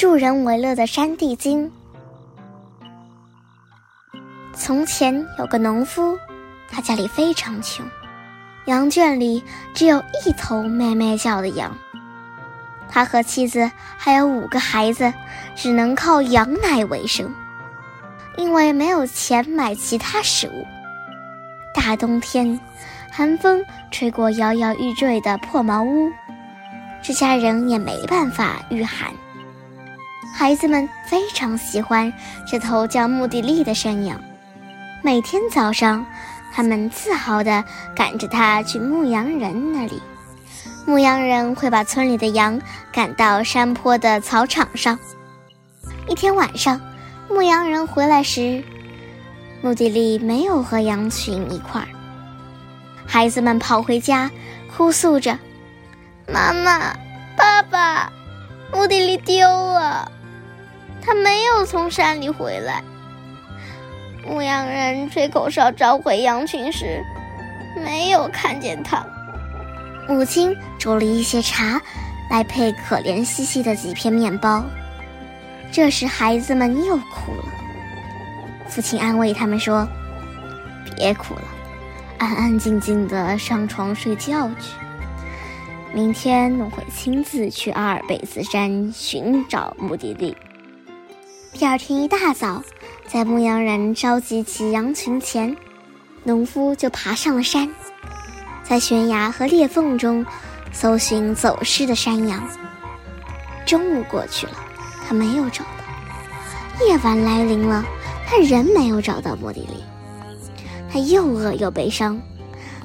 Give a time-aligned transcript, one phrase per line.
[0.00, 1.70] 助人为乐的山地精。
[4.54, 6.18] 从前有个农夫，
[6.70, 7.84] 他家里非常穷，
[8.64, 11.76] 羊圈里只有一头咩咩叫的羊。
[12.88, 15.12] 他和妻子还有五个孩子，
[15.54, 17.30] 只能靠羊奶为生，
[18.38, 20.66] 因为没有钱买其他食物。
[21.74, 22.58] 大冬天，
[23.12, 26.10] 寒风吹过摇摇欲坠的破茅屋，
[27.02, 29.12] 这家人也没办法御寒。
[30.32, 32.12] 孩子们非常喜欢
[32.46, 34.18] 这头叫穆迪利的山羊，
[35.02, 36.04] 每天早上，
[36.52, 37.62] 他们自豪地
[37.94, 40.00] 赶着它去牧羊人那里。
[40.86, 44.98] 牧羊人会把村里的羊赶到山坡的草场上。
[46.08, 46.80] 一天晚上，
[47.28, 48.64] 牧羊人回来时，
[49.62, 51.88] 穆迪利没有和羊群一块儿。
[53.06, 54.30] 孩子们跑回家，
[54.74, 55.38] 哭诉着
[56.26, 56.96] ：“妈妈，
[57.36, 58.10] 爸爸，
[58.72, 60.10] 穆迪利丢了，
[61.00, 62.82] 他没有从山里回来。”
[64.26, 67.02] 牧羊人吹口哨召回羊群时，
[67.76, 69.04] 没有看见他。
[70.06, 71.80] 母亲煮了一些茶，
[72.30, 74.62] 来配可怜兮兮的几片面包。
[75.72, 77.44] 这时，孩子们又哭了。
[78.68, 79.88] 父亲安慰他们说
[80.96, 81.44] ：“别哭了，
[82.18, 84.74] 安安静静的上床睡觉去。
[85.92, 90.36] 明天我会亲自去阿尔卑斯山寻找目的地。”
[91.60, 92.64] 第二天一大早，
[93.06, 95.54] 在牧羊人召集起羊群前，
[96.24, 97.70] 农夫就爬上了山。
[98.64, 100.24] 在悬崖和裂缝中
[100.72, 102.42] 搜寻走失的山羊。
[103.66, 104.54] 中午过去了，
[105.06, 107.84] 他没有找到；夜晚来临了，
[108.26, 109.84] 他仍没有找到莫迪利。
[110.90, 112.18] 他又饿又悲伤，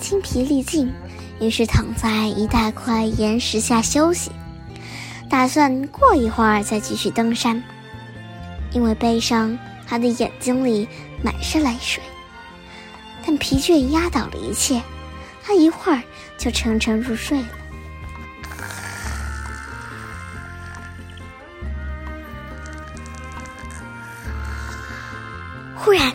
[0.00, 0.92] 精疲力尽，
[1.38, 4.32] 于是躺在一大块岩石下休息，
[5.30, 7.62] 打算过一会儿再继续登山。
[8.76, 10.86] 因为悲伤，他的眼睛里
[11.22, 12.02] 满是泪水，
[13.24, 14.82] 但疲倦压倒了一切。
[15.42, 16.02] 他一会儿
[16.36, 17.48] 就沉沉入睡了。
[25.74, 26.12] 忽然，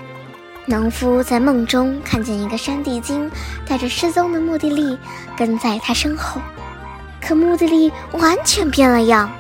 [0.68, 3.28] 农夫在梦中看见一个山地精
[3.66, 4.96] 带着失踪的穆迪利
[5.36, 6.40] 跟在他身后，
[7.20, 9.32] 可穆迪利完全变了样，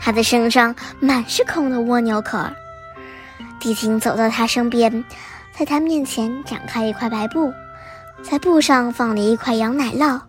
[0.00, 2.50] 他的身上满是空的蜗牛壳。
[3.60, 5.04] 地精走到他身边，
[5.52, 7.52] 在他面前展开一块白布。
[8.22, 10.20] 在布上放了一块羊奶酪，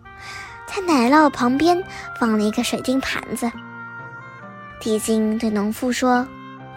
[0.66, 1.82] 在奶酪旁边
[2.18, 3.50] 放了一个水晶盘子。
[4.80, 6.26] 地精对农夫说：“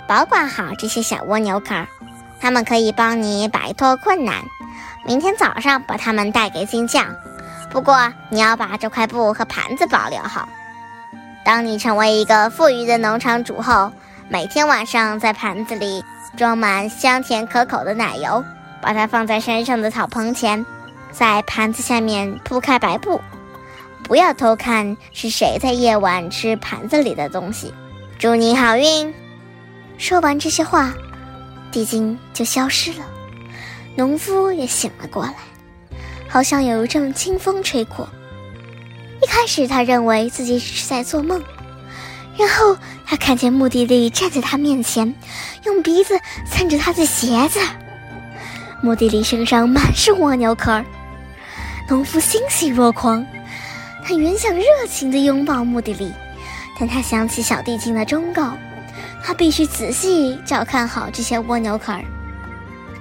[0.07, 1.85] 保管好这些小蜗牛壳，
[2.39, 4.43] 它们可以帮你摆脱困难。
[5.05, 7.15] 明天早上把它们带给金匠。
[7.69, 10.49] 不过你要把这块布和盘子保留好。
[11.45, 13.91] 当你成为一个富裕的农场主后，
[14.29, 16.03] 每天晚上在盘子里
[16.37, 18.43] 装满香甜可口的奶油，
[18.81, 20.65] 把它放在山上的草棚前。”
[21.11, 23.21] 在盘子下面铺开白布，
[24.03, 27.71] 不要偷看是谁在夜晚吃盘子里的东西。
[28.17, 29.13] 祝你好运！
[29.99, 30.91] 说完这些话，
[31.71, 33.05] 地精就消失了。
[33.95, 35.35] 农夫也醒了过来，
[36.27, 38.09] 好像有一阵清风吹过。
[39.23, 41.41] 一开始他认为自己只是在做梦，
[42.38, 45.16] 然后他看见穆迪利站在他面前，
[45.63, 46.19] 用鼻子
[46.51, 47.59] 蹭着他的鞋子。
[48.81, 50.85] 穆迪利身上满是蜗牛壳儿。
[51.88, 53.25] 农夫欣喜若狂，
[54.03, 56.11] 他原想热情地拥抱穆迪利，
[56.78, 58.57] 但他想起小地精的忠告，
[59.23, 62.03] 他必须仔细照看好这些蜗牛壳儿。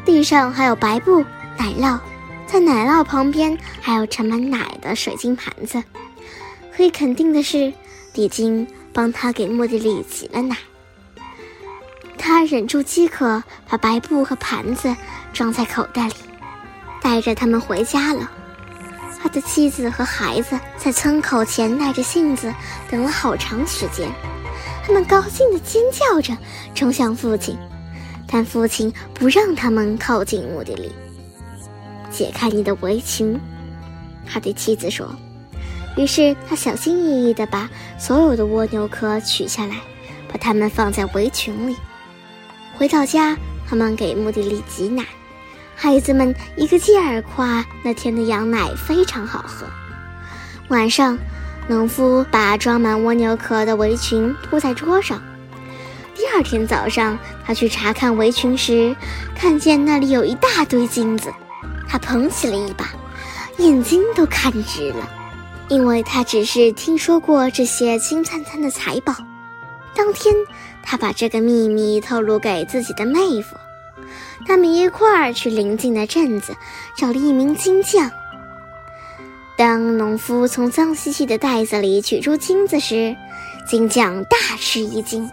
[0.04, 1.24] 地上还有白布、
[1.56, 1.98] 奶酪，
[2.46, 5.82] 在奶酪旁边还有盛满奶的水晶盘子。
[6.74, 7.72] 可以肯定的是，
[8.12, 10.56] 地精帮他给穆迪里挤了奶。
[12.16, 14.94] 他忍住饥渴，把白布和盘子
[15.32, 16.14] 装在口袋里，
[17.02, 18.30] 带着他们回家了。
[19.20, 22.52] 他的妻子和孩子在村口前耐着性子
[22.90, 24.08] 等了好长时间，
[24.84, 26.36] 他们高兴地尖叫着
[26.74, 27.56] 冲向父亲，
[28.26, 30.90] 但父亲不让他们靠近墓地里。
[32.10, 33.38] 解开你的围裙，
[34.26, 35.14] 他对妻子说。
[35.96, 37.68] 于是他小心翼翼地把
[37.98, 39.76] 所有的蜗牛壳取下来，
[40.30, 41.76] 把它们放在围裙里。
[42.74, 43.36] 回到家，
[43.68, 45.04] 他们给墓地里挤奶。
[45.74, 49.66] 孩子们一个劲儿夸那天的羊奶非常好喝。
[50.68, 51.18] 晚上，
[51.68, 55.20] 农夫把装满蜗牛壳的围裙铺在桌上。
[56.14, 58.94] 第二天早上，他去查看围裙时，
[59.34, 61.32] 看见那里有一大堆金子。
[61.88, 62.90] 他捧起了一把，
[63.58, 65.08] 眼睛都看直了，
[65.68, 69.14] 因为他只是听说过这些金灿灿的财宝。
[69.94, 70.34] 当天，
[70.82, 73.56] 他把这个秘密透露给自己的妹夫，
[74.46, 76.54] 他们一块儿去邻近的镇子
[76.96, 78.10] 找了一名金匠。
[79.56, 83.14] 当农夫从脏兮兮的袋子里取出金子时，
[83.66, 85.30] 金匠大吃一惊。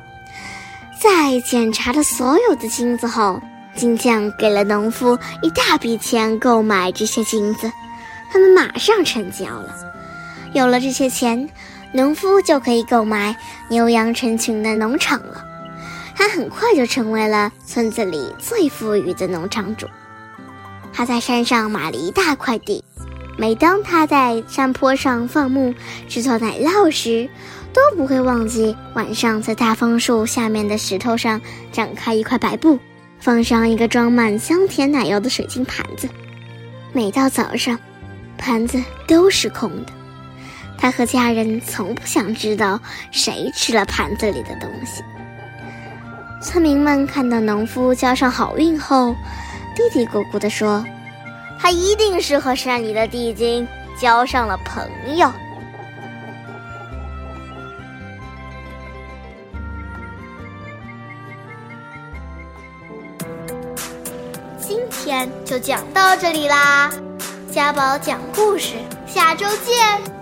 [1.02, 3.42] 在检查了所有的金子后，
[3.76, 7.72] 金匠给了农夫一大笔钱购买这些金子，
[8.30, 9.74] 他们马上成交了。
[10.54, 11.50] 有了这些钱，
[11.94, 13.36] 农夫就可以购买
[13.70, 15.46] 牛羊成群的农场了。
[16.16, 19.88] 他很快就成为了村子里最富裕的农场主。
[20.92, 22.84] 他在山上买了一大块地，
[23.38, 25.74] 每当他在山坡上放牧
[26.08, 27.30] 制作奶酪时，
[27.72, 31.40] 都不会忘记晚上在大枫树下面的石头上
[31.72, 32.78] 展开一块白布，
[33.20, 36.10] 放上一个装满香甜奶油的水晶盘子。
[36.92, 37.80] 每到早上，
[38.38, 39.94] 盘子都是空的。
[40.80, 42.80] 他和家人从不想知道
[43.12, 45.04] 谁吃了盘子里的东西。
[46.42, 49.14] 村民们看到农夫交上好运后，
[49.76, 50.86] 嘀嘀咕咕地说
[51.60, 53.68] ：“他一定是和山里的地精
[54.00, 55.30] 交上了朋友。”
[64.58, 66.90] 今天就讲到这里啦，
[67.52, 70.19] 家宝讲故事，下周见。